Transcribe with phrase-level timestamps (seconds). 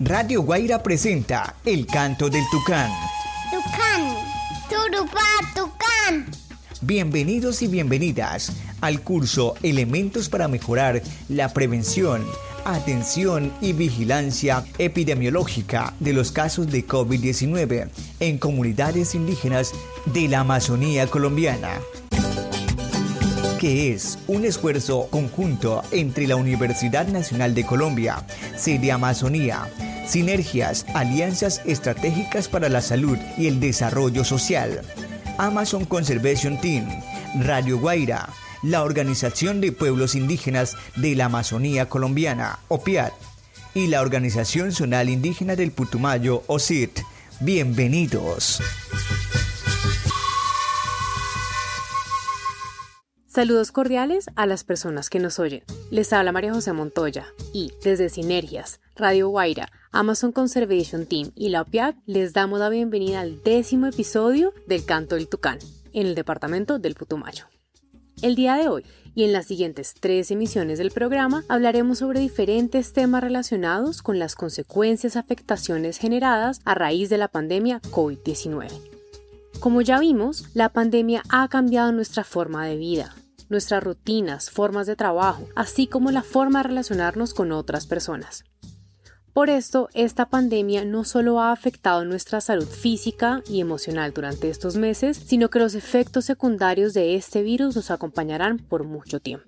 [0.00, 2.90] Radio Guaira presenta El canto del tucán.
[3.50, 4.16] Tucán,
[4.68, 5.20] turupá,
[5.54, 6.26] tucán.
[6.80, 12.26] Bienvenidos y bienvenidas al curso Elementos para mejorar la prevención,
[12.64, 17.88] atención y vigilancia epidemiológica de los casos de COVID-19
[18.18, 19.72] en comunidades indígenas
[20.06, 21.78] de la Amazonía colombiana
[23.64, 28.22] que es un esfuerzo conjunto entre la Universidad Nacional de Colombia,
[28.58, 29.70] Sede Amazonía,
[30.06, 34.82] Sinergias, Alianzas Estratégicas para la Salud y el Desarrollo Social,
[35.38, 36.86] Amazon Conservation Team,
[37.40, 38.28] Radio Guaira,
[38.62, 43.14] la Organización de Pueblos Indígenas de la Amazonía Colombiana, OPIAT,
[43.72, 47.00] y la Organización Zonal Indígena del Putumayo, OSIT.
[47.40, 48.60] Bienvenidos.
[53.34, 55.64] Saludos cordiales a las personas que nos oyen.
[55.90, 61.62] Les habla María José Montoya y desde Sinergias, Radio Guaira, Amazon Conservation Team y la
[61.62, 65.58] OPIAC les damos la bienvenida al décimo episodio del Canto del Tucán
[65.92, 67.46] en el departamento del Putumayo.
[68.22, 68.84] El día de hoy
[69.16, 74.36] y en las siguientes tres emisiones del programa hablaremos sobre diferentes temas relacionados con las
[74.36, 78.68] consecuencias afectaciones generadas a raíz de la pandemia COVID-19.
[79.58, 83.12] Como ya vimos, la pandemia ha cambiado nuestra forma de vida,
[83.48, 88.44] nuestras rutinas, formas de trabajo, así como la forma de relacionarnos con otras personas.
[89.34, 94.76] Por esto, esta pandemia no solo ha afectado nuestra salud física y emocional durante estos
[94.76, 99.46] meses, sino que los efectos secundarios de este virus nos acompañarán por mucho tiempo.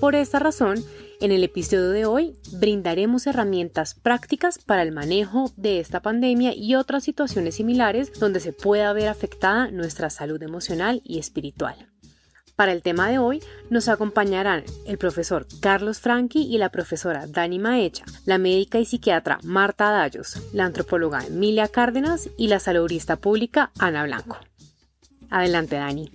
[0.00, 0.84] Por esta razón,
[1.20, 6.74] en el episodio de hoy brindaremos herramientas prácticas para el manejo de esta pandemia y
[6.74, 11.88] otras situaciones similares donde se pueda ver afectada nuestra salud emocional y espiritual.
[12.56, 17.58] Para el tema de hoy nos acompañarán el profesor Carlos Franqui y la profesora Dani
[17.58, 23.72] Maecha, la médica y psiquiatra Marta Dallos, la antropóloga Emilia Cárdenas y la saludista pública
[23.78, 24.38] Ana Blanco.
[25.28, 26.10] Adelante, Dani.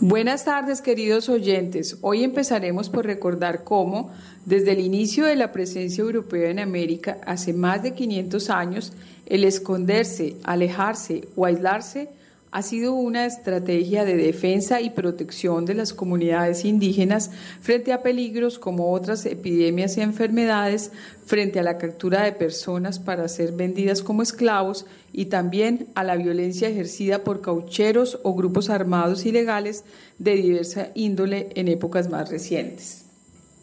[0.00, 1.96] Buenas tardes, queridos oyentes.
[2.02, 4.10] Hoy empezaremos por recordar cómo,
[4.44, 8.92] desde el inicio de la presencia europea en América, hace más de 500 años,
[9.24, 12.10] el esconderse, alejarse o aislarse
[12.52, 17.30] ha sido una estrategia de defensa y protección de las comunidades indígenas
[17.62, 20.92] frente a peligros como otras epidemias y enfermedades,
[21.24, 26.16] frente a la captura de personas para ser vendidas como esclavos y también a la
[26.16, 29.84] violencia ejercida por caucheros o grupos armados ilegales
[30.18, 33.06] de diversa índole en épocas más recientes.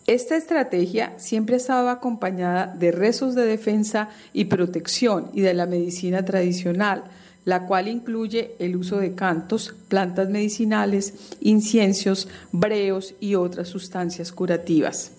[0.07, 5.67] Esta estrategia siempre ha estado acompañada de rezos de defensa y protección y de la
[5.67, 7.03] medicina tradicional,
[7.45, 15.11] la cual incluye el uso de cantos, plantas medicinales, inciensos, breos y otras sustancias curativas.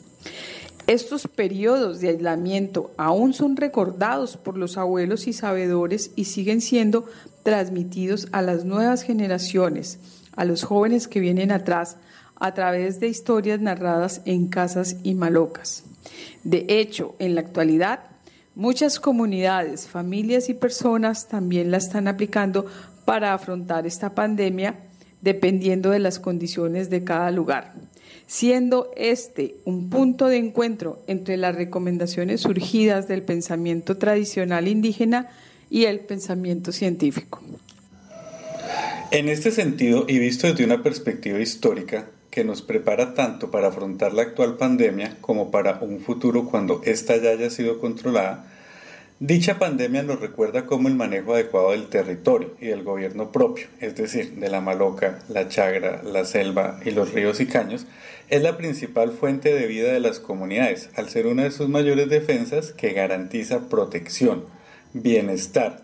[0.87, 7.07] Estos periodos de aislamiento aún son recordados por los abuelos y sabedores y siguen siendo
[7.43, 9.99] transmitidos a las nuevas generaciones,
[10.35, 11.97] a los jóvenes que vienen atrás,
[12.37, 15.85] a través de historias narradas en casas y malocas.
[16.43, 18.10] De hecho, en la actualidad,
[18.55, 22.67] Muchas comunidades, familias y personas también la están aplicando
[23.05, 24.75] para afrontar esta pandemia
[25.23, 27.75] dependiendo de las condiciones de cada lugar,
[28.27, 35.29] siendo este un punto de encuentro entre las recomendaciones surgidas del pensamiento tradicional indígena
[35.69, 37.41] y el pensamiento científico.
[39.13, 44.13] En este sentido, y visto desde una perspectiva histórica, que nos prepara tanto para afrontar
[44.13, 48.47] la actual pandemia como para un futuro cuando ésta ya haya sido controlada,
[49.19, 53.97] dicha pandemia nos recuerda cómo el manejo adecuado del territorio y del gobierno propio, es
[53.97, 57.87] decir, de la maloca, la chagra, la selva y los ríos y caños,
[58.31, 62.09] es la principal fuente de vida de las comunidades, al ser una de sus mayores
[62.09, 64.45] defensas que garantiza protección,
[64.93, 65.83] bienestar,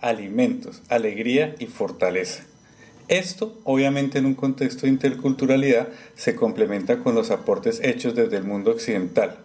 [0.00, 2.47] alimentos, alegría y fortaleza.
[3.08, 8.44] Esto, obviamente en un contexto de interculturalidad, se complementa con los aportes hechos desde el
[8.44, 9.38] mundo occidental.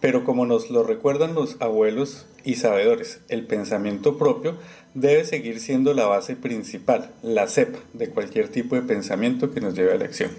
[0.00, 4.56] Pero como nos lo recuerdan los abuelos y sabedores, el pensamiento propio
[4.94, 9.74] debe seguir siendo la base principal, la cepa de cualquier tipo de pensamiento que nos
[9.74, 10.30] lleve a la acción.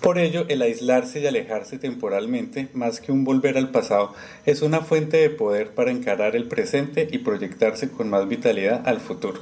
[0.00, 4.14] Por ello, el aislarse y alejarse temporalmente, más que un volver al pasado,
[4.46, 9.00] es una fuente de poder para encarar el presente y proyectarse con más vitalidad al
[9.00, 9.40] futuro.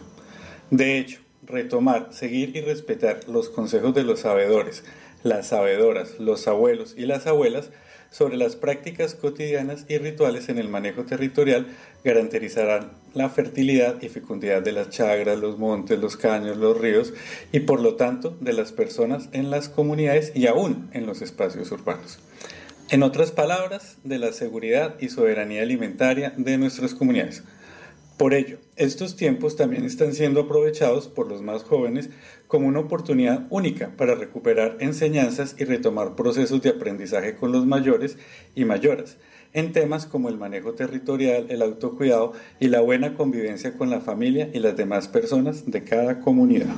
[0.70, 4.84] De hecho, retomar, seguir y respetar los consejos de los sabedores,
[5.22, 7.70] las sabedoras, los abuelos y las abuelas
[8.10, 11.66] sobre las prácticas cotidianas y rituales en el manejo territorial
[12.04, 17.12] garantizarán la fertilidad y fecundidad de las chagras, los montes, los caños, los ríos
[17.52, 21.70] y por lo tanto de las personas en las comunidades y aún en los espacios
[21.70, 22.18] urbanos.
[22.90, 27.42] En otras palabras, de la seguridad y soberanía alimentaria de nuestras comunidades.
[28.18, 32.10] Por ello, estos tiempos también están siendo aprovechados por los más jóvenes
[32.48, 38.18] como una oportunidad única para recuperar enseñanzas y retomar procesos de aprendizaje con los mayores
[38.56, 39.18] y mayoras
[39.52, 44.50] en temas como el manejo territorial, el autocuidado y la buena convivencia con la familia
[44.52, 46.74] y las demás personas de cada comunidad.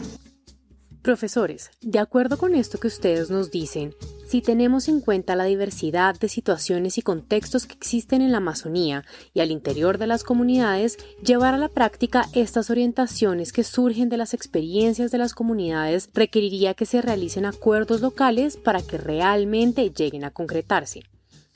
[1.02, 3.94] Profesores, de acuerdo con esto que ustedes nos dicen,
[4.29, 9.06] si tenemos en cuenta la diversidad de situaciones y contextos que existen en la Amazonía
[9.32, 14.19] y al interior de las comunidades, llevar a la práctica estas orientaciones que surgen de
[14.19, 20.25] las experiencias de las comunidades requeriría que se realicen acuerdos locales para que realmente lleguen
[20.25, 21.05] a concretarse.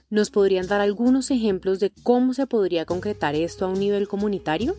[0.09, 4.75] ¿Nos podrían dar algunos ejemplos de cómo se podría concretar esto a un nivel comunitario?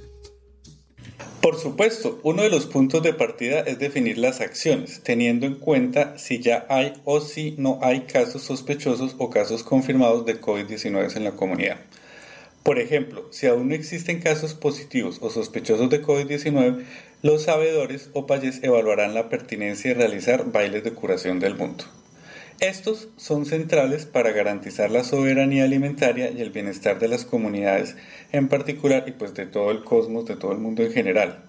[1.41, 6.17] Por supuesto, uno de los puntos de partida es definir las acciones, teniendo en cuenta
[6.17, 11.23] si ya hay o si no hay casos sospechosos o casos confirmados de COVID-19 en
[11.23, 11.77] la comunidad.
[12.63, 16.83] Por ejemplo, si aún no existen casos positivos o sospechosos de COVID-19,
[17.21, 21.85] los sabedores o payés evaluarán la pertinencia de realizar bailes de curación del mundo.
[22.61, 27.97] Estos son centrales para garantizar la soberanía alimentaria y el bienestar de las comunidades
[28.31, 31.43] en particular y pues de todo el cosmos, de todo el mundo en general,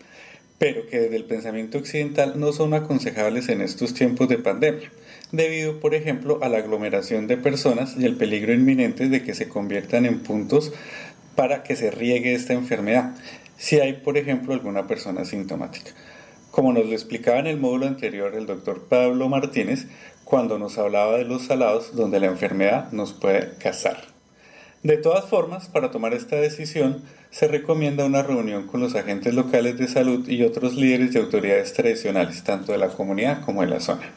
[0.59, 4.91] pero que desde el pensamiento occidental no son aconsejables en estos tiempos de pandemia,
[5.31, 9.49] debido por ejemplo a la aglomeración de personas y el peligro inminente de que se
[9.49, 10.73] conviertan en puntos
[11.37, 13.15] para que se riegue esta enfermedad,
[13.57, 15.93] si hay por ejemplo alguna persona sintomática.
[16.51, 19.87] Como nos lo explicaba en el módulo anterior el doctor Pablo Martínez,
[20.27, 24.09] cuando nos hablaba de los salados donde la enfermedad nos puede cazar.
[24.83, 27.01] De todas formas, para tomar esta decisión,
[27.31, 31.75] se recomienda una reunión con los agentes locales de salud y otros líderes y autoridades
[31.75, 34.11] tradicionales, tanto de la comunidad como de la zona.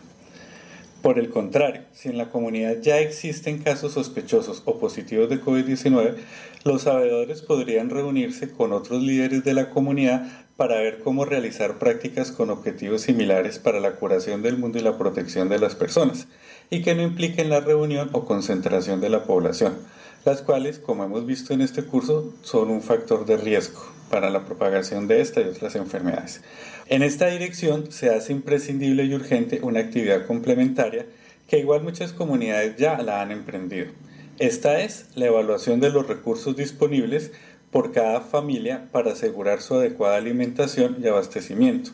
[1.04, 6.16] Por el contrario, si en la comunidad ya existen casos sospechosos o positivos de COVID-19,
[6.64, 10.28] los sabedores podrían reunirse con otros líderes de la comunidad
[10.60, 14.98] para ver cómo realizar prácticas con objetivos similares para la curación del mundo y la
[14.98, 16.28] protección de las personas,
[16.70, 19.78] y que no impliquen la reunión o concentración de la población,
[20.26, 23.80] las cuales, como hemos visto en este curso, son un factor de riesgo
[24.12, 26.42] para la propagación de esta y otras enfermedades.
[26.88, 31.06] En esta dirección se hace imprescindible y urgente una actividad complementaria
[31.48, 33.94] que igual muchas comunidades ya la han emprendido.
[34.40, 37.32] Esta es la evaluación de los recursos disponibles
[37.72, 41.92] por cada familia para asegurar su adecuada alimentación y abastecimiento,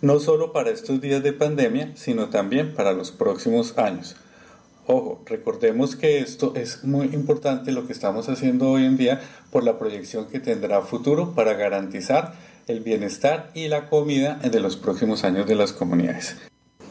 [0.00, 4.16] no solo para estos días de pandemia, sino también para los próximos años.
[4.86, 9.20] Ojo, recordemos que esto es muy importante lo que estamos haciendo hoy en día
[9.50, 12.32] por la proyección que tendrá futuro para garantizar
[12.66, 16.36] el bienestar y la comida de los próximos años de las comunidades.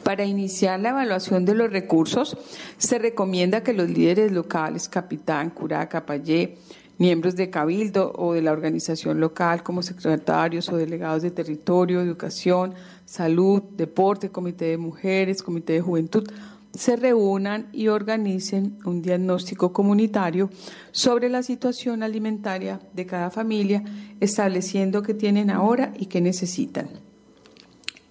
[0.03, 2.37] Para iniciar la evaluación de los recursos,
[2.77, 6.57] se recomienda que los líderes locales, capitán, cura, capallé,
[6.97, 12.73] miembros de cabildo o de la organización local como secretarios o delegados de territorio, educación,
[13.05, 16.27] salud, deporte, comité de mujeres, comité de juventud,
[16.73, 20.49] se reúnan y organicen un diagnóstico comunitario
[20.91, 23.83] sobre la situación alimentaria de cada familia,
[24.19, 26.89] estableciendo qué tienen ahora y qué necesitan.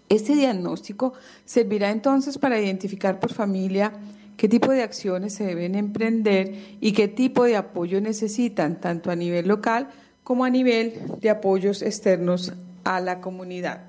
[0.09, 1.13] Este diagnóstico
[1.45, 3.93] servirá entonces para identificar por familia
[4.37, 9.17] qué tipo de acciones se deben emprender y qué tipo de apoyo necesitan, tanto a
[9.17, 9.89] nivel local
[10.25, 12.53] como a nivel de apoyos externos
[12.85, 13.85] a la comunidad.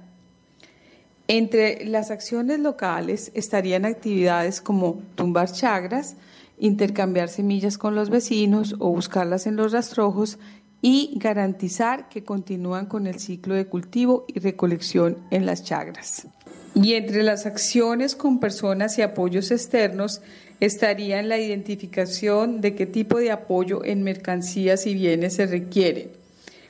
[1.28, 6.16] Entre las acciones locales estarían actividades como tumbar chagras,
[6.58, 10.40] intercambiar semillas con los vecinos o buscarlas en los rastrojos
[10.82, 16.28] y garantizar que continúan con el ciclo de cultivo y recolección en las chagras.
[16.76, 20.22] Y entre las acciones con personas y apoyos externos
[20.60, 26.10] estarían la identificación de qué tipo de apoyo en mercancías y bienes se requieren,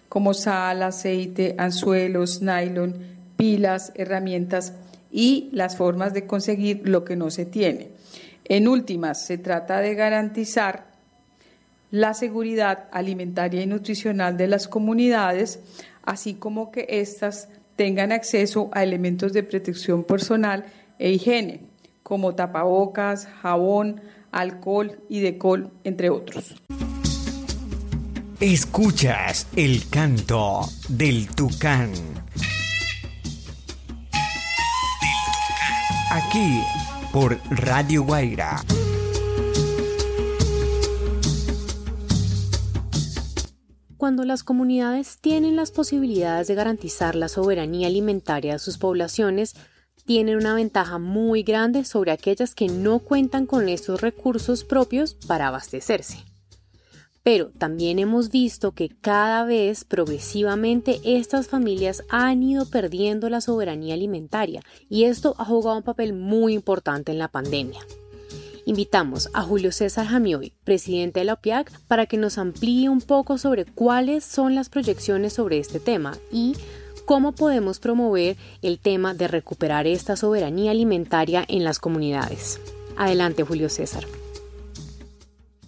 [0.09, 2.95] como sal, aceite, anzuelos, nylon,
[3.37, 4.73] pilas, herramientas
[5.11, 7.89] y las formas de conseguir lo que no se tiene.
[8.45, 10.87] En últimas, se trata de garantizar
[11.91, 15.59] la seguridad alimentaria y nutricional de las comunidades,
[16.03, 20.65] así como que éstas tengan acceso a elementos de protección personal
[20.99, 21.61] e higiene,
[22.07, 23.99] como tapabocas, jabón,
[24.31, 26.55] alcohol y decol, entre otros.
[28.39, 31.91] Escuchas el canto del tucán.
[36.09, 36.61] Aquí
[37.11, 38.63] por Radio Guaira.
[43.97, 49.55] Cuando las comunidades tienen las posibilidades de garantizar la soberanía alimentaria de sus poblaciones,
[50.07, 55.49] tienen una ventaja muy grande sobre aquellas que no cuentan con estos recursos propios para
[55.49, 56.23] abastecerse.
[57.23, 63.95] Pero también hemos visto que cada vez progresivamente estas familias han ido perdiendo la soberanía
[63.95, 67.81] alimentaria y esto ha jugado un papel muy importante en la pandemia.
[68.65, 73.37] Invitamos a Julio César Jamioy, presidente de la OPIAC, para que nos amplíe un poco
[73.37, 76.53] sobre cuáles son las proyecciones sobre este tema y
[77.07, 82.59] cómo podemos promover el tema de recuperar esta soberanía alimentaria en las comunidades.
[82.97, 84.03] Adelante, Julio César.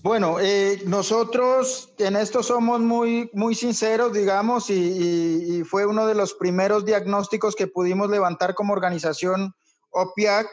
[0.03, 6.33] Bueno, eh, nosotros en esto somos muy, muy sinceros, digamos, y, fue uno de los
[6.33, 9.53] primeros diagnósticos que pudimos levantar como organización
[9.91, 10.47] OPIAC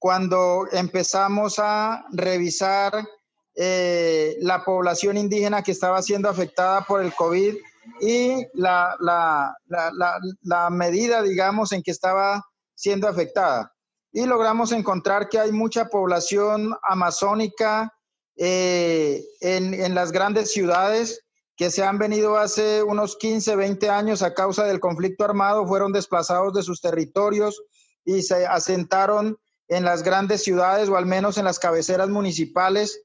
[0.00, 3.06] cuando empezamos a revisar
[3.54, 7.54] eh, la población indígena que estaba siendo afectada por el COVID
[8.00, 13.72] y la, la, la, la, medida, digamos, en que estaba siendo afectada.
[14.12, 17.92] Y logramos encontrar que hay mucha población amazónica
[18.36, 21.20] eh, en, en, las grandes ciudades
[21.56, 25.92] que se han venido hace unos 15, 20 años a causa del conflicto armado, fueron
[25.92, 27.62] desplazados de sus territorios
[28.04, 29.38] y se asentaron
[29.68, 33.02] en las grandes ciudades o al menos en las cabeceras municipales,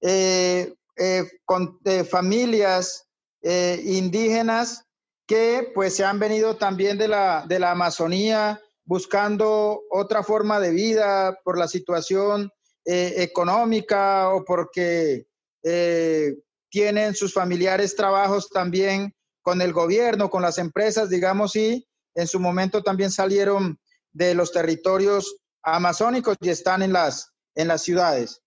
[0.00, 1.78] eh, eh, con
[2.10, 3.06] familias
[3.42, 4.84] eh, indígenas
[5.26, 10.70] que pues se han venido también de la, de la Amazonía buscando otra forma de
[10.70, 12.50] vida por la situación
[12.84, 15.26] eh, económica o porque
[15.62, 16.34] eh,
[16.68, 22.40] tienen sus familiares trabajos también con el gobierno, con las empresas, digamos, y en su
[22.40, 23.78] momento también salieron
[24.12, 28.41] de los territorios amazónicos y están en las, en las ciudades.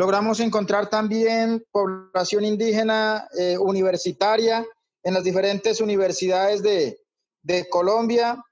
[0.00, 4.66] Logramos encontrar también población indígena eh, universitaria
[5.02, 6.96] en las diferentes universidades de,
[7.68, 8.42] Colombia,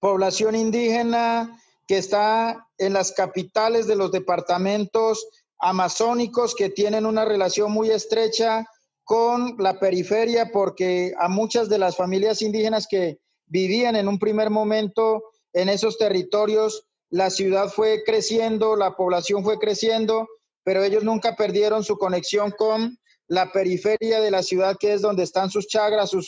[0.00, 1.58] población indígena
[1.88, 5.26] que está en las capitales de los departamentos
[5.60, 8.66] amazónicos que tienen una relación muy estrecha
[9.02, 14.50] con la periferia porque a muchas de las familias indígenas que vivían en un primer
[14.50, 15.22] momento
[15.54, 20.28] en esos territorios la ciudad fue creciendo, la población fue creciendo,
[20.64, 25.22] pero ellos nunca perdieron su conexión con la periferia de la ciudad, que es donde
[25.22, 26.26] están sus chagras, sus,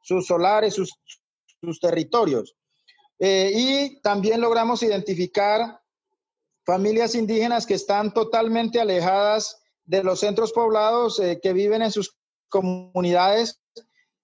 [0.00, 0.92] sus, solares, sus,
[1.80, 2.54] territorios.
[3.18, 5.80] Eh, y también logramos identificar
[6.64, 12.16] familias indígenas que están totalmente alejadas de los centros poblados, eh, que viven en sus
[12.48, 13.60] comunidades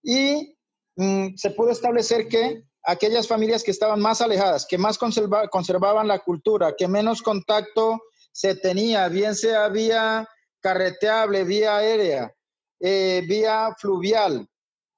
[0.05, 0.57] y
[0.95, 6.21] mm, se pudo establecer que aquellas familias que estaban más alejadas, que más conservaban la
[6.21, 8.01] cultura, que menos contacto
[8.33, 10.29] se tenía, bien sea vía
[10.61, 12.33] carreteable, vía aérea,
[12.81, 14.49] eh, vía fluvial,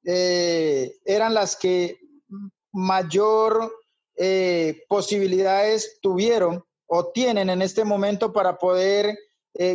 [0.05, 1.99] eh, eran las que
[2.73, 3.73] mayor
[4.17, 9.19] eh, posibilidades tuvieron o tienen en este momento para poder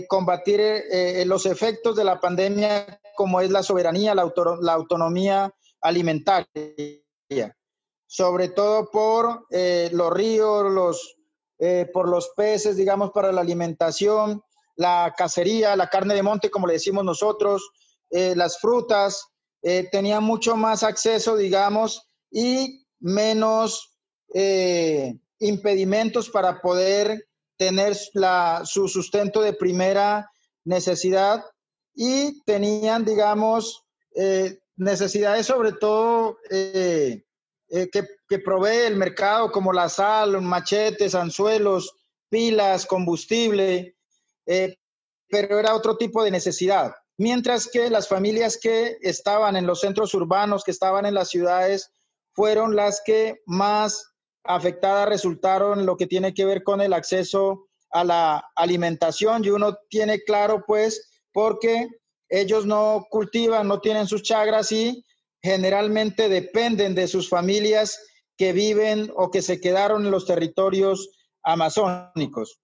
[0.07, 0.61] combatir
[1.25, 6.47] los efectos de la pandemia, como es la soberanía, la, la autonomía alimentaria
[8.13, 11.17] sobre todo por eh, los ríos, los,
[11.57, 14.43] eh, por los peces, digamos, para la alimentación,
[14.75, 17.71] la cacería, la carne de monte, como le decimos nosotros,
[18.11, 19.25] eh, las frutas,
[19.91, 23.97] tenían mucho más acceso, digamos, y menos
[25.39, 30.29] impedimentos para poder tener su sustento de primera
[30.65, 31.45] necesidad
[31.95, 33.85] y tenían, digamos,
[34.75, 37.23] necesidades sobre todo eh,
[37.73, 41.95] que, provee el mercado, como la sal, machetes, anzuelos,
[42.29, 43.95] pilas, combustible,
[44.45, 44.75] eh,
[45.27, 46.93] pero era otro tipo de necesidad.
[47.17, 51.91] Mientras que las familias que estaban en los centros urbanos, que estaban en las ciudades,
[52.33, 54.13] fueron las que más
[54.43, 59.43] afectadas resultaron lo que tiene que ver con el acceso a la alimentación.
[59.43, 61.87] Y uno tiene claro, pues, porque
[62.29, 65.03] ellos no cultivan, no tienen sus chagras y
[65.43, 67.99] generalmente dependen de sus familias
[68.37, 71.09] que viven o que se quedaron en los territorios
[71.43, 72.59] amazónicos.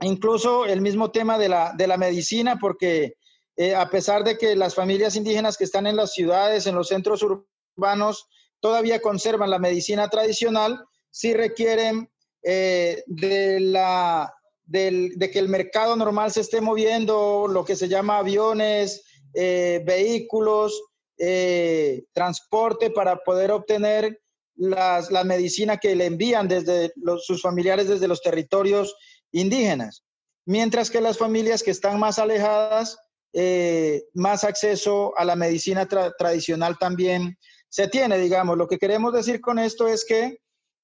[0.00, 3.14] Incluso el mismo tema de la, de la medicina, porque
[3.56, 6.88] eh, a pesar de que las familias indígenas que están en las ciudades, en los
[6.88, 8.26] centros urbanos,
[8.60, 12.08] todavía conservan la medicina tradicional, sí requieren
[12.42, 14.32] eh, de, la,
[14.64, 19.02] de que el mercado normal se esté moviendo, lo que se llama aviones,
[19.34, 20.80] eh, vehículos,
[21.18, 24.20] eh, transporte para poder obtener
[24.54, 28.94] las, la medicina que le envían desde sus familiares desde los territorios
[29.32, 30.04] indígenas.
[30.46, 32.96] Mientras que las familias que están más alejadas,
[33.32, 37.36] eh, más acceso a la medicina tradicional también
[37.68, 38.56] se tiene, digamos.
[38.56, 40.38] Lo que queremos decir con esto es que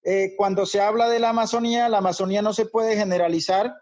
[0.04, 3.72] eh, cuando se habla de la Amazonía, la Amazonía no se puede generalizar.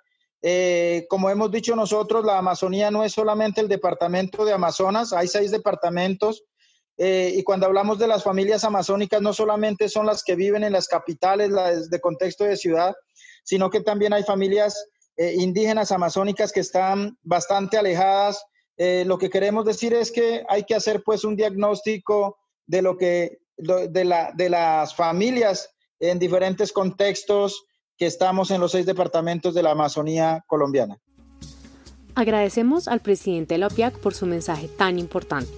[0.42, 5.28] Eh, como hemos dicho nosotros, la Amazonía no es solamente el departamento de Amazonas, hay
[5.28, 6.44] seis departamentos.
[6.96, 10.72] Eh, y cuando hablamos de las familias amazónicas, no solamente son las que viven en
[10.72, 12.94] las capitales, las de contexto de ciudad,
[13.44, 18.42] sino que también hay familias indígenas amazónicas que están bastante alejadas.
[18.78, 23.40] lo que queremos decir es que hay que hacer pues un diagnóstico de lo que
[23.58, 25.68] de, la, de las familias
[25.98, 27.64] en diferentes contextos
[28.00, 30.96] que estamos en los seis departamentos de la Amazonía colombiana.
[32.14, 35.52] Agradecemos al presidente de la OPIAC por su mensaje tan importante.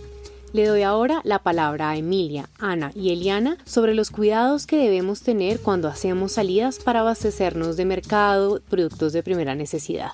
[0.52, 5.22] Le doy ahora la palabra a Emilia, Ana y Eliana sobre los cuidados que debemos
[5.22, 10.10] tener cuando hacemos salidas para abastecernos de mercado, productos de primera necesidad.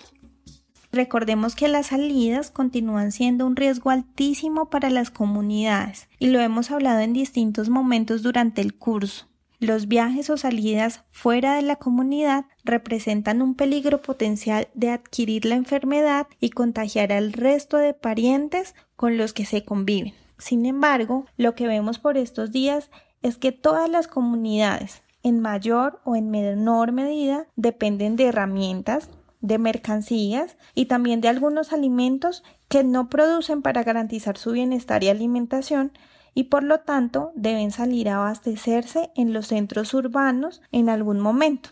[0.92, 6.70] Recordemos que las salidas continúan siendo un riesgo altísimo para las comunidades y lo hemos
[6.70, 9.28] hablado en distintos momentos durante el curso.
[9.61, 15.57] Los viajes o salidas fuera de la comunidad representan un peligro potencial de adquirir la
[15.57, 20.15] enfermedad y contagiar al resto de parientes con los que se conviven.
[20.38, 22.91] Sin embargo, lo que vemos por estos días
[23.23, 29.11] es que todas las comunidades, en mayor o en menor medida, dependen de herramientas,
[29.41, 35.09] de mercancías y también de algunos alimentos que no producen para garantizar su bienestar y
[35.09, 35.93] alimentación
[36.35, 41.70] y por lo tanto deben salir a abastecerse en los centros urbanos en algún momento.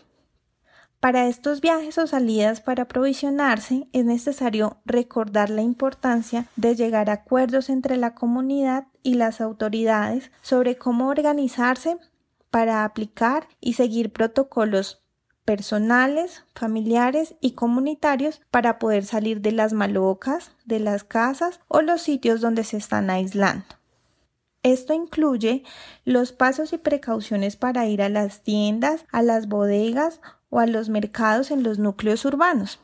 [0.99, 7.13] Para estos viajes o salidas para aprovisionarse es necesario recordar la importancia de llegar a
[7.13, 11.97] acuerdos entre la comunidad y las autoridades sobre cómo organizarse
[12.49, 15.03] para aplicar y seguir protocolos
[15.45, 22.01] personales, familiares y comunitarios para poder salir de las malocas, de las casas o los
[22.01, 23.65] sitios donde se están aislando.
[24.67, 25.63] Esto incluye
[26.03, 30.19] los pasos y precauciones para ir a las tiendas, a las bodegas
[30.49, 32.81] o a los mercados en los núcleos urbanos.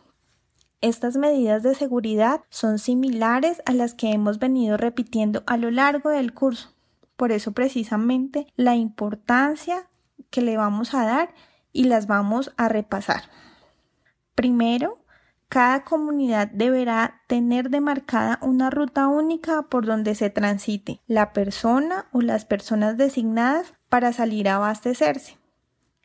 [0.79, 6.09] Estas medidas de seguridad son similares a las que hemos venido repitiendo a lo largo
[6.09, 6.73] del curso.
[7.17, 9.89] Por eso precisamente la importancia
[10.29, 11.33] que le vamos a dar
[11.73, 13.23] y las vamos a repasar.
[14.35, 15.02] Primero,
[15.53, 22.21] cada comunidad deberá tener demarcada una ruta única por donde se transite la persona o
[22.21, 25.37] las personas designadas para salir a abastecerse.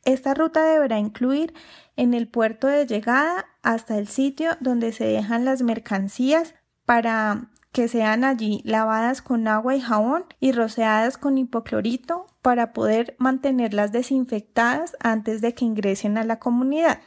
[0.04, 1.54] Esta ruta deberá incluir
[1.96, 7.88] en el puerto de llegada hasta el sitio donde se dejan las mercancías para que
[7.88, 14.94] sean allí lavadas con agua y jabón y rociadas con hipoclorito para poder mantenerlas desinfectadas
[15.00, 17.00] antes de que ingresen a la comunidad.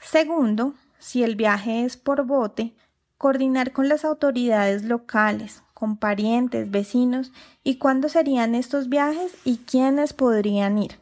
[0.00, 2.74] Segundo, si el viaje es por bote,
[3.16, 7.32] coordinar con las autoridades locales, con parientes, vecinos
[7.62, 10.98] y cuándo serían estos viajes y quiénes podrían ir.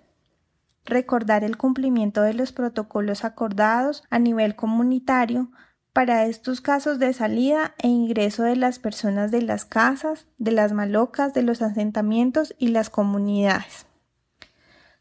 [0.84, 5.50] Recordar el cumplimiento de los protocolos acordados a nivel comunitario
[5.92, 10.72] para estos casos de salida e ingreso de las personas de las casas, de las
[10.72, 13.86] malocas, de los asentamientos y las comunidades.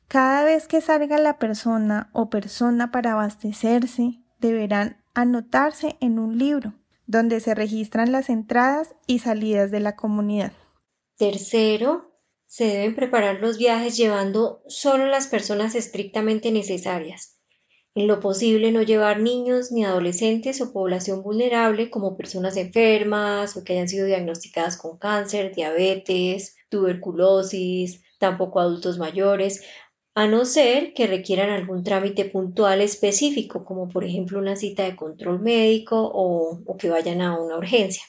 [0.07, 6.73] Cada vez que salga la persona o persona para abastecerse, deberán anotarse en un libro
[7.07, 10.51] donde se registran las entradas y salidas de la comunidad.
[11.17, 12.11] Tercero,
[12.45, 17.37] se deben preparar los viajes llevando solo las personas estrictamente necesarias.
[17.95, 23.63] En lo posible no llevar niños ni adolescentes o población vulnerable como personas enfermas o
[23.63, 29.63] que hayan sido diagnosticadas con cáncer, diabetes, tuberculosis, tampoco adultos mayores,
[30.17, 34.95] a no ser que requieran algún trámite puntual específico, como por ejemplo una cita de
[34.95, 38.03] control médico o, que vayan a una urgencia.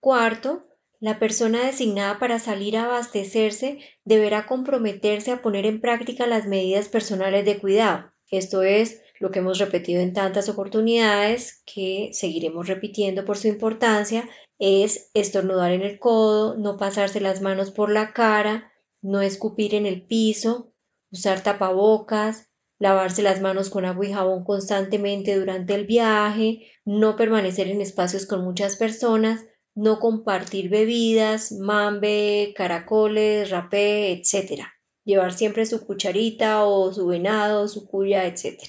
[0.00, 0.64] Cuarto,
[0.98, 6.88] la persona designada para salir a abastecerse deberá comprometerse a poner en práctica las medidas
[6.88, 8.10] personales de cuidado.
[8.30, 14.28] Esto es lo que hemos repetido en tantas oportunidades, que seguiremos repitiendo por su importancia,
[14.58, 18.71] es estornudar en el codo, no pasarse las manos por la cara,
[19.02, 20.72] no escupir en el piso,
[21.10, 27.68] usar tapabocas, lavarse las manos con agua y jabón constantemente durante el viaje, no permanecer
[27.68, 34.64] en espacios con muchas personas, no compartir bebidas, mambe, caracoles, rapé, etc.
[35.04, 38.60] Llevar siempre su cucharita o su venado, su cuya, etc.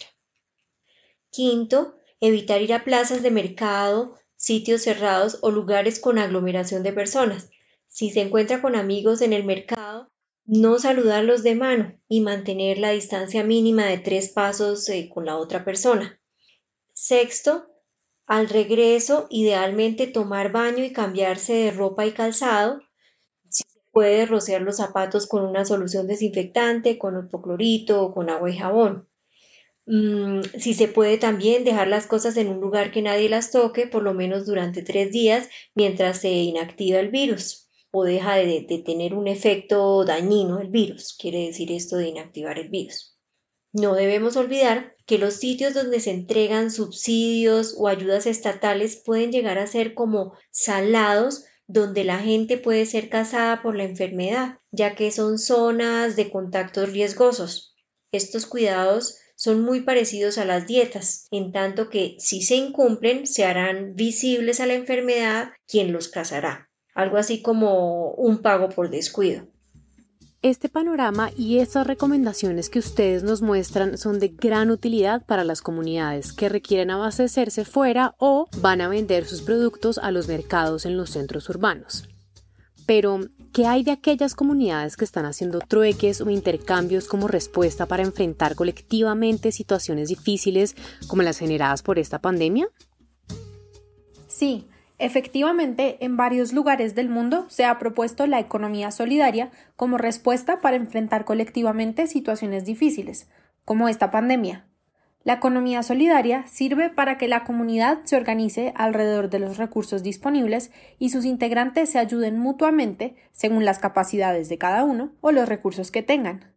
[1.30, 7.50] Quinto, evitar ir a plazas de mercado, sitios cerrados o lugares con aglomeración de personas.
[7.88, 10.13] Si se encuentra con amigos en el mercado,
[10.46, 15.38] no saludarlos de mano y mantener la distancia mínima de tres pasos eh, con la
[15.38, 16.20] otra persona.
[16.94, 17.68] Sexto,
[18.26, 22.82] al regreso, idealmente tomar baño y cambiarse de ropa y calzado.
[23.50, 28.50] Si se puede rociar los zapatos con una solución desinfectante, con hipoclorito o con agua
[28.50, 29.08] y jabón.
[29.86, 33.88] Mm, si se puede también dejar las cosas en un lugar que nadie las toque,
[33.88, 37.63] por lo menos durante tres días, mientras se inactiva el virus
[37.94, 42.58] o deja de, de tener un efecto dañino el virus, quiere decir esto de inactivar
[42.58, 43.18] el virus.
[43.72, 49.60] No debemos olvidar que los sitios donde se entregan subsidios o ayudas estatales pueden llegar
[49.60, 55.12] a ser como salados donde la gente puede ser casada por la enfermedad, ya que
[55.12, 57.76] son zonas de contactos riesgosos.
[58.12, 63.46] Estos cuidados son muy parecidos a las dietas, en tanto que si se incumplen se
[63.46, 69.48] harán visibles a la enfermedad quien los casará, algo así como un pago por descuido.
[70.44, 75.62] Este panorama y estas recomendaciones que ustedes nos muestran son de gran utilidad para las
[75.62, 80.98] comunidades que requieren abastecerse fuera o van a vender sus productos a los mercados en
[80.98, 82.10] los centros urbanos.
[82.86, 83.22] Pero,
[83.54, 88.56] ¿qué hay de aquellas comunidades que están haciendo trueques o intercambios como respuesta para enfrentar
[88.56, 90.76] colectivamente situaciones difíciles
[91.08, 92.68] como las generadas por esta pandemia?
[94.28, 94.68] Sí,
[95.04, 100.78] Efectivamente, en varios lugares del mundo se ha propuesto la economía solidaria como respuesta para
[100.78, 103.28] enfrentar colectivamente situaciones difíciles,
[103.66, 104.66] como esta pandemia.
[105.26, 110.72] La economía solidaria sirve para que la comunidad se organice alrededor de los recursos disponibles
[111.00, 115.92] y sus integrantes se ayuden mutuamente según las capacidades de cada uno o los recursos
[115.92, 116.54] que tengan.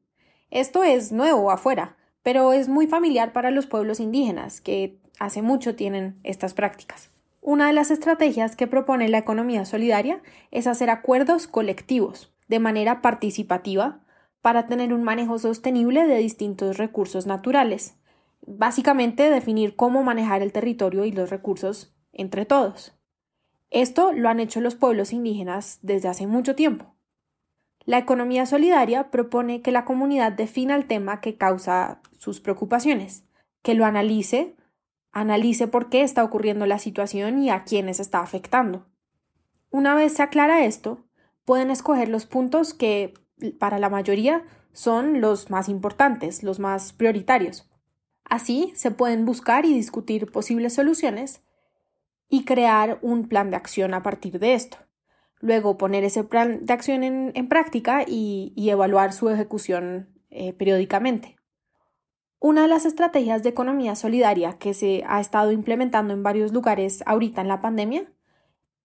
[0.53, 5.75] Esto es nuevo afuera, pero es muy familiar para los pueblos indígenas, que hace mucho
[5.75, 7.11] tienen estas prácticas.
[7.47, 13.01] Una de las estrategias que propone la economía solidaria es hacer acuerdos colectivos de manera
[13.03, 14.01] participativa
[14.41, 17.95] para tener un manejo sostenible de distintos recursos naturales.
[18.45, 22.99] Básicamente definir cómo manejar el territorio y los recursos entre todos.
[23.71, 26.97] Esto lo han hecho los pueblos indígenas desde hace mucho tiempo.
[27.85, 33.25] La economía solidaria propone que la comunidad defina el tema que causa sus preocupaciones,
[33.63, 34.57] que lo analice,
[35.19, 38.85] Analice por qué está ocurriendo la situación y a quiénes está afectando.
[39.71, 41.07] Una vez se aclara esto,
[41.47, 43.15] pueden escoger los puntos que
[43.59, 47.67] para la mayoría son los más importantes, los más prioritarios.
[48.25, 51.41] Así se pueden buscar y discutir posibles soluciones
[52.29, 54.77] y crear un plan de acción a partir de esto.
[55.41, 61.36] Luego poner ese plan de acción en, práctica y, evaluar su ejecución eh, periódicamente.
[62.47, 67.03] Una de las estrategias de economía solidaria que se ha estado implementando en varios lugares
[67.05, 68.05] ahorita en la pandemia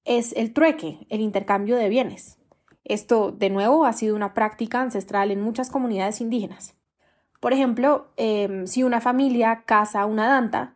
[0.03, 2.39] es el trueque, el intercambio de bienes.
[2.83, 6.75] Esto, de nuevo, ha sido una práctica ancestral en muchas comunidades indígenas.
[7.39, 10.73] Por ejemplo, em, si una familia caza una danta,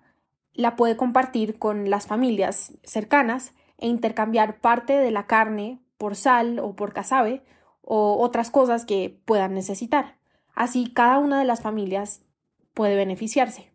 [0.53, 6.59] la puede compartir con las familias cercanas e intercambiar parte de la carne por sal
[6.59, 7.41] o por casabe
[7.81, 10.19] o otras cosas que puedan necesitar.
[10.53, 12.21] Así, cada una de las familias
[12.75, 13.71] puede beneficiarse.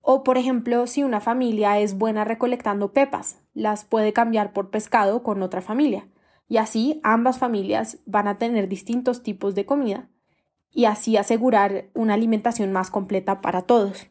[0.00, 5.22] O, por ejemplo, si una familia es buena recolectando pepas, las puede cambiar por pescado
[5.22, 6.08] con otra familia,
[6.48, 10.08] y así ambas familias van a tener distintos tipos de comida
[10.70, 14.06] y así asegurar una alimentación más completa para todos.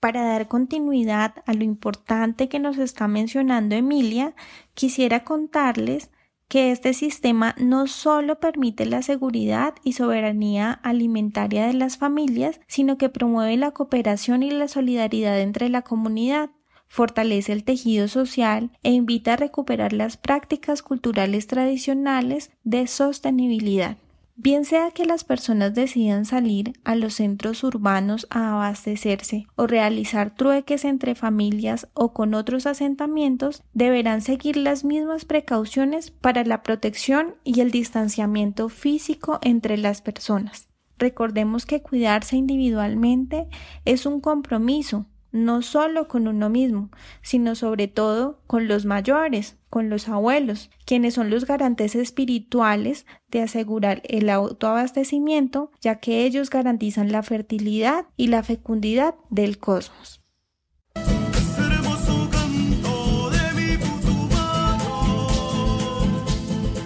[0.00, 4.34] Para dar continuidad a lo importante que nos está mencionando Emilia,
[4.74, 6.10] quisiera contarles
[6.50, 12.98] que este sistema no solo permite la seguridad y soberanía alimentaria de las familias, sino
[12.98, 16.50] que promueve la cooperación y la solidaridad entre la comunidad,
[16.88, 23.96] fortalece el tejido social e invita a recuperar las prácticas culturales tradicionales de sostenibilidad.
[24.42, 30.34] Bien sea que las personas decidan salir a los centros urbanos a abastecerse o realizar
[30.34, 37.34] trueques entre familias o con otros asentamientos, deberán seguir las mismas precauciones para la protección
[37.44, 40.68] y el distanciamiento físico entre las personas.
[40.96, 43.46] Recordemos que cuidarse individualmente
[43.84, 46.88] es un compromiso, no solo con uno mismo,
[47.20, 53.42] sino sobre todo con los mayores, con los abuelos, quienes son los garantes espirituales de
[53.42, 60.20] asegurar el autoabastecimiento, ya que ellos garantizan la fertilidad y la fecundidad del cosmos.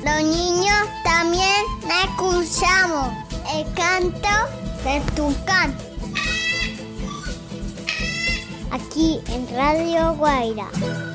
[0.05, 1.64] Los niños también
[2.05, 3.12] escuchamos
[3.55, 4.29] el canto
[4.85, 5.75] de Tucán
[8.75, 11.13] aquí en Radio Guaira.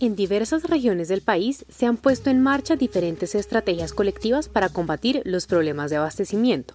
[0.00, 5.22] En diversas regiones del país se han puesto en marcha diferentes estrategias colectivas para combatir
[5.24, 6.74] los problemas de abastecimiento.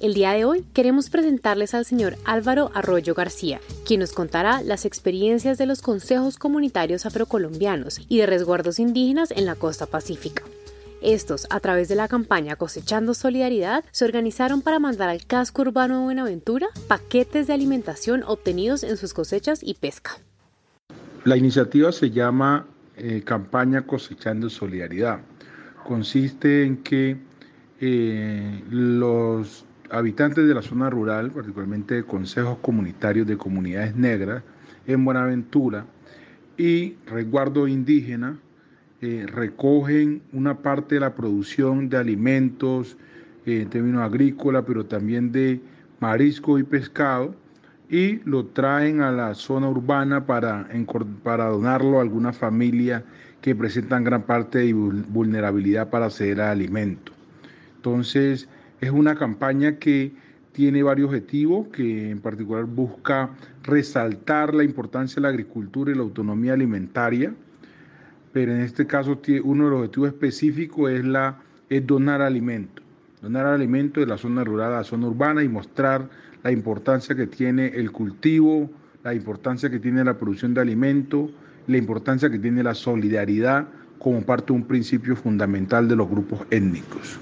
[0.00, 4.84] El día de hoy queremos presentarles al señor Álvaro Arroyo García, quien nos contará las
[4.84, 10.42] experiencias de los consejos comunitarios afrocolombianos y de resguardos indígenas en la costa pacífica.
[11.02, 15.98] Estos, a través de la campaña Cosechando Solidaridad, se organizaron para mandar al casco urbano
[15.98, 20.18] de Buenaventura paquetes de alimentación obtenidos en sus cosechas y pesca.
[21.24, 25.20] La iniciativa se llama eh, Campaña Cosechando Solidaridad.
[25.84, 27.18] Consiste en que
[27.78, 34.42] eh, los habitantes de la zona rural, particularmente de consejos comunitarios de comunidades negras
[34.86, 35.84] en Buenaventura
[36.56, 38.38] y resguardo indígena,
[39.02, 42.96] eh, recogen una parte de la producción de alimentos
[43.44, 45.60] en términos agrícolas, pero también de
[46.00, 47.34] marisco y pescado,
[47.90, 50.68] y lo traen a la zona urbana para,
[51.24, 53.04] para donarlo a alguna familia
[53.40, 57.14] que presentan gran parte de vulnerabilidad para acceder a alimentos.
[57.76, 58.48] Entonces,
[58.80, 60.12] es una campaña que
[60.52, 63.30] tiene varios objetivos, que en particular busca
[63.64, 67.34] resaltar la importancia de la agricultura y la autonomía alimentaria,
[68.32, 72.84] pero en este caso uno de los objetivos específicos es, la, es donar alimentos,
[73.20, 76.08] donar alimentos de la zona rural a la zona urbana y mostrar
[76.42, 78.70] la importancia que tiene el cultivo,
[79.02, 81.30] la importancia que tiene la producción de alimentos,
[81.66, 86.40] la importancia que tiene la solidaridad como parte de un principio fundamental de los grupos
[86.50, 87.18] étnicos.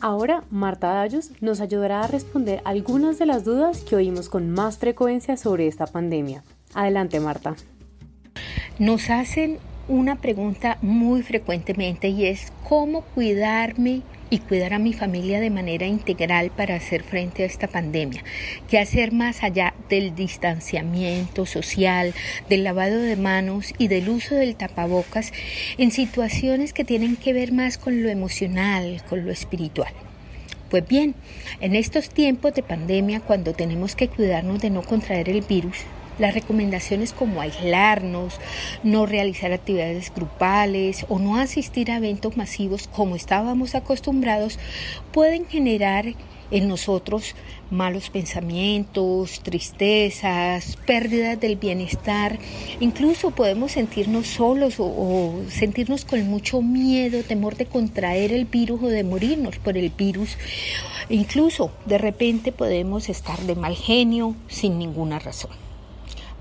[0.00, 4.78] Ahora Marta Dayos nos ayudará a responder algunas de las dudas que oímos con más
[4.78, 6.42] frecuencia sobre esta pandemia.
[6.74, 7.56] Adelante Marta.
[8.78, 15.40] Nos hacen una pregunta muy frecuentemente y es cómo cuidarme y cuidar a mi familia
[15.40, 18.22] de manera integral para hacer frente a esta pandemia.
[18.68, 22.14] ¿Qué hacer más allá del distanciamiento social,
[22.48, 25.32] del lavado de manos y del uso del tapabocas
[25.78, 29.92] en situaciones que tienen que ver más con lo emocional, con lo espiritual?
[30.70, 31.14] Pues bien,
[31.60, 35.76] en estos tiempos de pandemia, cuando tenemos que cuidarnos de no contraer el virus,
[36.18, 38.34] las recomendaciones como aislarnos,
[38.82, 44.58] no realizar actividades grupales o no asistir a eventos masivos como estábamos acostumbrados
[45.12, 46.14] pueden generar
[46.50, 47.34] en nosotros
[47.70, 52.38] malos pensamientos, tristezas, pérdidas del bienestar.
[52.80, 58.88] Incluso podemos sentirnos solos o, sentirnos con mucho miedo, temor de contraer el virus o
[58.88, 60.38] de morirnos por el virus.
[61.08, 65.65] Incluso de repente podemos estar de mal genio sin ninguna razón.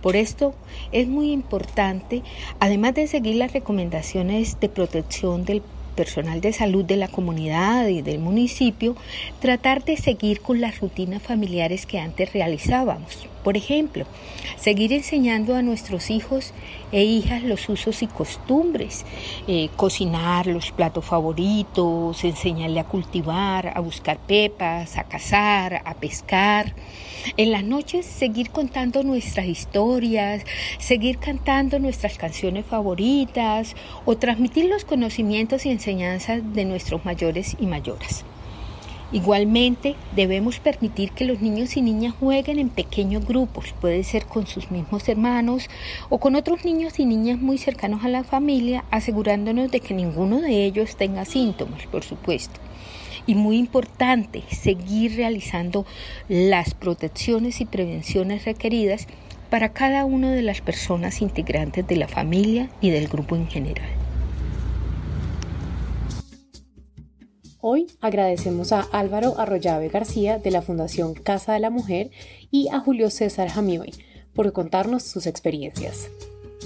[0.06, 0.54] Por esto
[0.92, 2.22] es muy importante,
[2.60, 5.64] además de seguir las recomendaciones de protección del
[5.96, 8.96] personal de salud de la comunidad y del municipio,
[9.40, 13.28] tratar de seguir con las rutinas familiares que antes realizábamos.
[13.44, 14.06] Por ejemplo,
[14.58, 16.54] seguir enseñando a nuestros hijos
[16.92, 19.06] e hijas los usos y costumbres,
[19.48, 26.76] eh, cocinar los platos favoritos, enseñarle a cultivar, a buscar pepas, a cazar, a pescar.
[27.38, 30.44] En las noches seguir contando nuestras historias,
[30.78, 37.66] seguir cantando nuestras canciones favoritas o transmitir los conocimientos y enseñanzas de nuestros mayores y
[37.66, 38.24] mayoras.
[39.12, 44.46] Igualmente, debemos permitir que los niños y niñas jueguen en pequeños grupos, puede ser con
[44.46, 45.70] sus mismos hermanos
[46.10, 50.42] o con otros niños y niñas muy cercanos a la familia, asegurándonos de que ninguno
[50.42, 52.60] de ellos tenga síntomas, por supuesto.
[53.28, 55.86] Y muy importante, seguir realizando
[56.30, 59.08] las protecciones y prevenciones requeridas
[59.50, 63.90] para cada una de las personas integrantes de la familia y del grupo en general.
[67.68, 72.12] Hoy agradecemos a Álvaro Arroyave García de la Fundación Casa de la Mujer
[72.52, 73.92] y a Julio César Jamioy
[74.36, 76.12] por contarnos sus experiencias.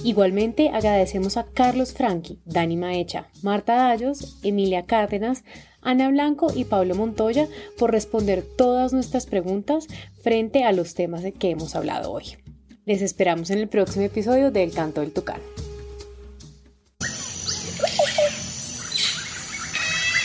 [0.04, 5.45] Igualmente agradecemos a Carlos Franqui, Dani Maecha, Marta Dallos, Emilia Cárdenas,
[5.82, 9.88] Ana Blanco y Pablo Montoya por responder todas nuestras preguntas
[10.22, 12.38] frente a los temas que hemos hablado hoy.
[12.86, 15.42] Les esperamos en el próximo episodio del Canto del Tucán.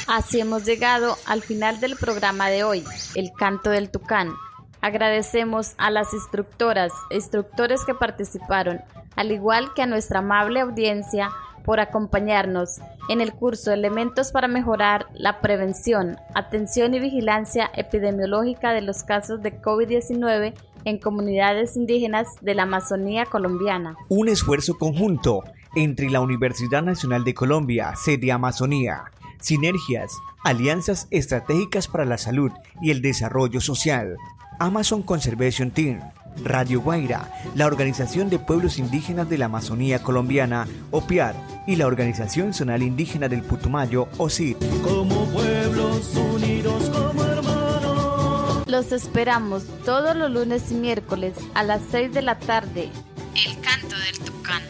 [0.07, 4.33] Así hemos llegado al final del programa de hoy, El Canto del Tucán.
[4.81, 8.83] Agradecemos a las instructoras e instructores que participaron,
[9.17, 11.31] al igual que a nuestra amable audiencia
[11.65, 18.83] por acompañarnos en el curso Elementos para mejorar la prevención, atención y vigilancia epidemiológica de
[18.83, 23.97] los casos de COVID-19 en comunidades indígenas de la Amazonía colombiana.
[24.09, 25.43] Un esfuerzo conjunto
[25.75, 29.05] entre la Universidad Nacional de Colombia, sede Amazonía,
[29.41, 30.13] sinergias,
[30.45, 34.17] alianzas estratégicas para la salud y el desarrollo social.
[34.61, 36.01] Amazon Conservation Team,
[36.43, 41.35] Radio Guaira, la Organización de Pueblos Indígenas de la Amazonía Colombiana, OPIAR,
[41.67, 44.59] y la Organización Zonal Indígena del Putumayo, OSIT.
[44.83, 47.25] Como pueblos unidos como
[48.67, 52.91] Los esperamos todos los lunes y miércoles a las 6 de la tarde.
[53.35, 54.63] El canto del Tucán.